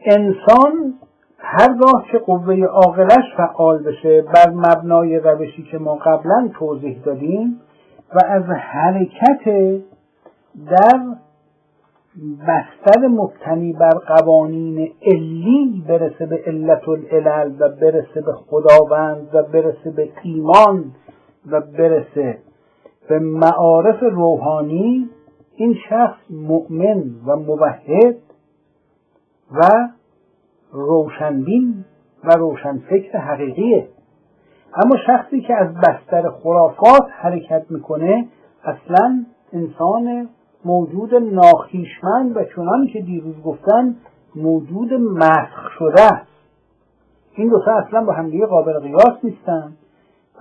[0.00, 0.94] انسان
[1.38, 7.60] هرگاه که قوه عاقلش فعال بشه بر مبنای روشی که ما قبلا توضیح دادیم
[8.14, 9.44] و از حرکت
[10.70, 11.16] در
[12.48, 19.90] بستر مبتنی بر قوانین علی برسه به علت العلل و برسه به خداوند و برسه
[19.90, 20.84] به ایمان
[21.50, 22.38] و برسه
[23.08, 25.08] به معارف روحانی
[25.56, 28.16] این شخص مؤمن و موحد
[29.52, 29.88] و
[30.72, 31.84] روشنبین
[32.24, 33.88] و روشنفکر حقیقیه.
[34.74, 38.28] اما شخصی که از بستر خرافات حرکت می‌کنه
[38.64, 40.28] اصلا انسان
[40.64, 43.96] موجود ناخیشمند و چنان که دیروز گفتن
[44.36, 46.26] موجود مسخ شده است.
[47.34, 49.72] این دو اصلا با همدیگه قابل قیاس نیستن.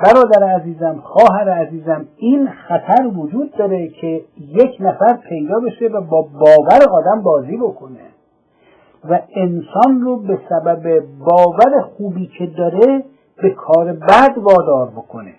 [0.03, 6.21] برادر عزیزم خواهر عزیزم این خطر وجود داره که یک نفر پیدا بشه و با
[6.21, 7.99] باور آدم بازی بکنه.
[9.09, 13.03] و انسان رو به سبب باور خوبی که داره
[13.41, 15.33] به کار بد وادار بکنه.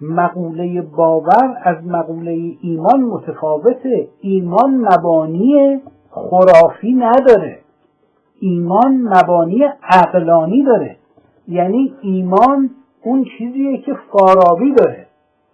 [0.00, 4.08] مقوله باور از مقوله ایمان متفاوته.
[4.20, 5.80] ایمان مبانی
[6.10, 7.58] خرافی نداره.
[8.40, 10.96] ایمان مبانی عقلانی داره.
[11.48, 12.70] یعنی ایمان
[13.02, 15.06] اون چیزیه که فارابی داره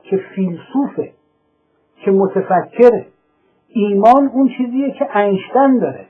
[0.03, 1.13] که فیلسوفه
[2.05, 3.07] که متفکره.
[3.69, 6.07] ایمان اون چیزیه که انشتن داره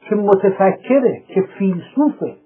[0.00, 2.36] که متفکره که فیلسوفه.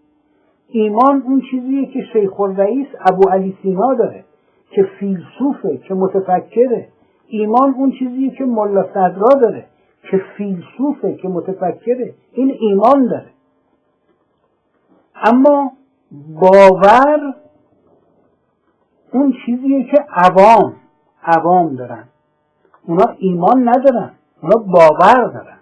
[0.69, 4.25] ایمان اون چیزیه که شیخ الرئیس ابو علی سینا داره
[4.71, 6.89] که فیلسوفه که متفکره.
[7.29, 9.65] ایمان اون چیزیه که ملا صدرا داره
[10.11, 12.15] که فیلسوفه که متفکره.
[12.33, 13.31] این ایمان داره.
[15.25, 15.73] اما
[16.41, 17.35] باور
[19.13, 20.75] اون چیزیه که عوام
[21.25, 22.05] عوام دارن.
[22.87, 24.11] اونا ایمان ندارن
[24.43, 25.57] اونا باور دارن.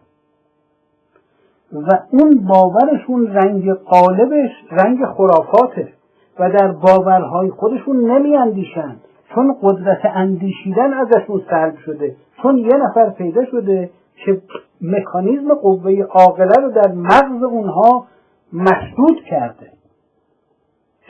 [1.72, 5.92] و اون باورشون رنگ قالبش رنگ خرافاته
[6.38, 8.96] و در باورهای خودشون نمیاندیشن.
[9.34, 13.90] چون قدرت اندیشیدن ازشون سلب شده چون یه نفر پیدا شده
[14.24, 14.42] که
[14.80, 18.06] مکانیزم قوه عاقله رو در مغز اونها
[18.52, 19.72] مشدود کرده.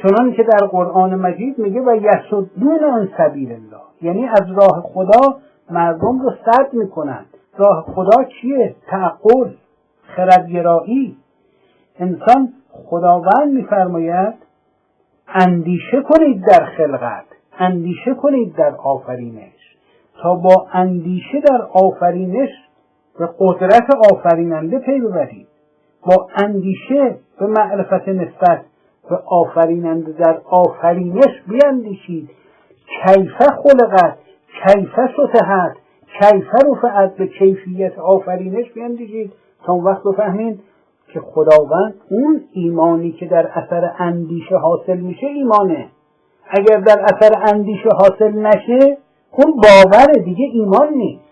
[0.04, 5.38] چنان که در قرآن مجید میگه و یسدون عن سبیل الله یعنی از راه خدا
[5.70, 7.24] مردم رو سد می‌کنن.
[7.58, 9.50] راه خدا چیه؟ تعقل
[10.02, 11.16] خردگرایی.
[11.98, 14.34] انسان خداوند میفرماید
[15.28, 17.24] اندیشه کنید در خلقت
[17.58, 19.76] اندیشه کنید در آفرینش
[20.22, 22.50] تا با اندیشه در آفرینش
[23.18, 25.46] به قدرت آفریننده پی ببرید.
[26.06, 28.64] با اندیشه به معرفت نسبت
[29.10, 32.30] به آفریننده در آفرینش بیاندیشید
[32.86, 34.18] کیفه خلقت
[34.66, 35.76] کیفه سطحت
[36.20, 39.32] کیفه رفعت به کیفیت آفرینش بیاندیشید
[39.64, 40.60] تا اون وقت بفهمید
[41.08, 45.88] که خداوند اون ایمانی که در اثر اندیشه حاصل میشه ایمانه.
[46.48, 48.96] اگر در اثر اندیشه حاصل نشه
[49.30, 51.24] اون باور دیگه ایمان نیست.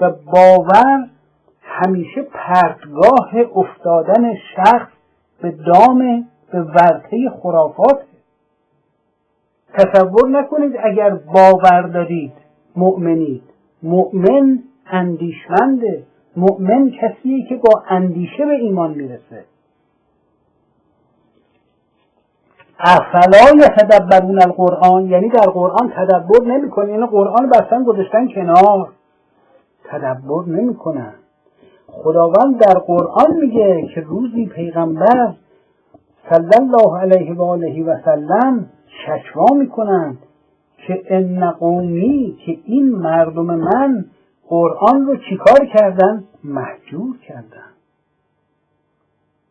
[0.00, 1.08] و باور
[1.62, 4.88] همیشه پرتگاه افتادن شخص
[5.42, 8.02] به دام به ورطه خرافات
[9.74, 12.32] تصور نکنید اگر باور دارید
[12.76, 13.42] مؤمنید.
[13.82, 16.04] مؤمن اندیشمنده.
[16.36, 19.44] مؤمن کسیه که با اندیشه به ایمان می‌رسه.
[22.78, 26.88] افلا یتدبرون القرآن یعنی در قرآن تدبر نمی‌کنن.
[26.88, 28.92] یعنی قرآن بستن گذاشتن کنار.
[29.84, 31.14] تدبر نمی‌کنن.
[31.86, 35.34] خداوند در قرآن میگه که روزی پیغمبر
[36.30, 38.70] صلی الله علیه و آله و سلم
[39.06, 40.18] شکوا می‌کنند
[40.86, 44.04] که ان قومی که این مردم من
[44.48, 47.72] قرآن رو چیکار کردن؟ محجور کردن.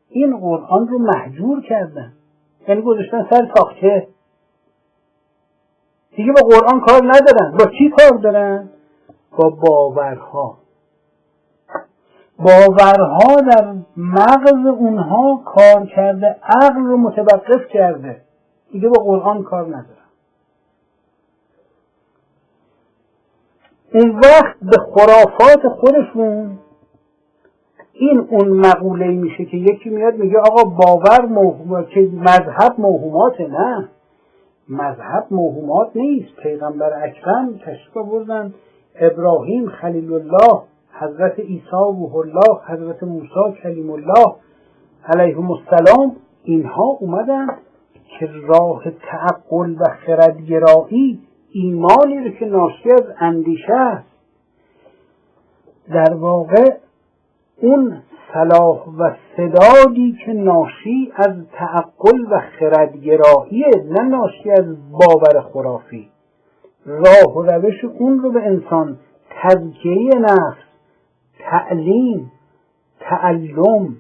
[0.10, 2.14] این قرآن رو محجور کردن.
[2.68, 4.08] یعنی گذاشتن سر تاخچه.
[6.16, 7.58] دیگه با قرآن کار ندارن.
[7.58, 8.70] با چی کار دارن؟
[9.38, 10.61] با باورها.
[12.46, 18.22] باورها در مغز اونها کار کرده عقل رو متوقف کرده.
[18.72, 19.86] دیگه با قرآن کار ندارن.
[23.94, 26.58] اون وقت به خرافات خودشون
[27.94, 33.90] این اون مقوله میشه که یکی میاد میگه آقا باور موهومات که مذهب موهومات نه.
[34.70, 36.36] مذهب موهومات نیست.
[36.36, 38.54] پیغمبر اکرم تشریف بردن
[38.96, 40.62] ابراهیم خلیل الله
[41.00, 44.36] حضرت عیسی روح الله حضرت موسی کلیم الله
[45.06, 47.48] علیهم السلام اینها اومدن
[48.20, 51.20] که راه تعقل و خردگرایی
[51.52, 54.08] ایمانی رو که ناشی از اندیشه است.
[55.94, 56.66] در واقع
[57.62, 58.02] اون
[58.34, 66.10] صلاح و صدادی که ناشی از تعقل و خردگراییه نه ناشی از باور خرافی.
[66.86, 68.98] راه و روش اون رو به انسان
[69.42, 70.71] تزکیه نفس
[71.50, 72.32] تعلیم
[73.00, 73.98] تعلم.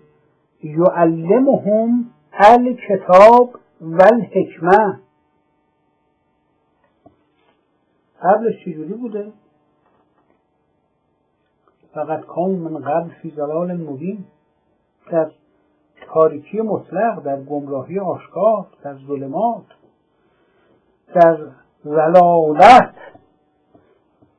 [0.63, 4.99] یعلمهم الکتاب و الحکمه
[8.21, 9.31] قبلش چجوری بوده؟
[11.93, 14.25] فقط کام من قبل فی زلال مبین.
[15.11, 15.31] در
[16.13, 19.65] تاریکی مطلق در گمراهی آشکار در ظلمات
[21.15, 21.37] در
[21.83, 22.95] زلالت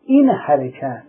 [0.05, 1.03] این حرکت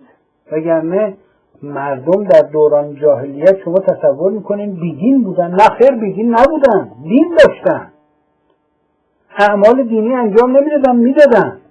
[0.51, 1.17] وگرنه
[1.63, 7.91] مردم در دوران جاهلیت شما تصور می‌کنین بیدین بودن؟ نه خیر بیدین نبودن دین داشتن.
[9.37, 11.61] اعمال دینی انجام نمی‌دادن می‌دادن.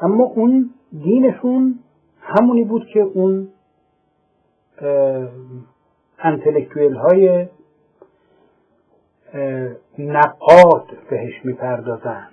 [0.00, 1.78] اما اون دینشون
[2.20, 3.48] همونی بود که اون
[6.18, 7.46] انتلکتویل های
[9.98, 12.28] نقاد بهش می‌پردازن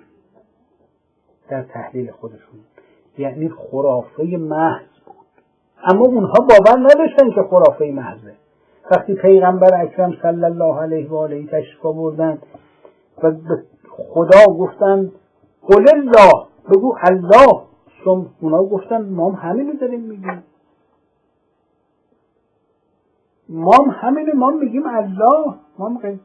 [1.48, 2.60] در تحلیل خودشون.
[3.18, 4.95] یعنی خرافه محض.
[5.84, 8.34] اما اونها باور نداشتن که خرافه محضه.
[8.90, 12.38] وقتی پیغمبر اکرم صلی الله علیه و آله تشریف آوردن
[13.22, 15.12] و به خدا گفتن
[15.62, 17.62] قل الله بگو الله.
[18.04, 20.42] چون اونا گفتن ما هم همینو داریم میگیم.
[23.48, 25.54] ما هم همینه ما میگیم الله.
[25.78, 26.20] ما هم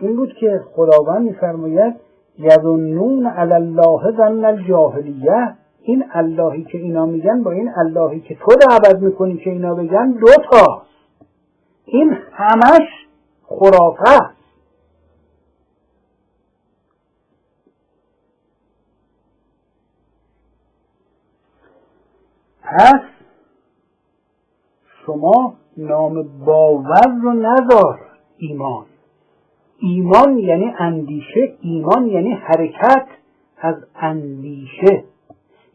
[0.00, 1.94] این بود که خداوند میفرماید
[2.38, 5.54] یظنون علی الله ظن الجاهلیه.
[5.88, 10.10] این اللهی که اینا میگن با این اللهی که تو دعوت می‌کنی که اینا بگن
[10.10, 10.82] دو تا.
[11.84, 12.88] این همش
[13.42, 14.34] خرافه
[22.62, 23.00] پس
[25.06, 28.00] شما نام باور رو نذار
[28.36, 28.86] ایمان.
[29.78, 33.06] ایمان یعنی اندیشه ایمان یعنی حرکت
[33.58, 35.04] از اندیشه.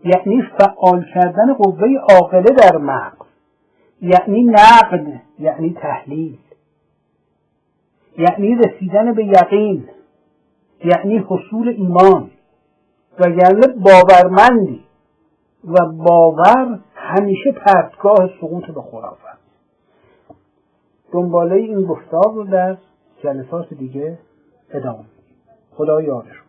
[0.03, 3.27] یعنی فعال کردن قوه عاقله در مغز.
[4.01, 6.37] یعنی نقد یعنی تحلیل.
[8.17, 9.89] یعنی رسیدن به یقین.
[10.85, 12.31] یعنی حصول ایمان.
[13.19, 14.83] و یعنی باورمندی.
[15.63, 19.27] و باور همیشه پرتگاه سقوط به خرافه
[21.11, 22.77] دنباله این گفتار رو در
[23.23, 24.19] جلسات دیگه
[24.71, 25.05] ادامه
[25.71, 26.42] خدا یارشون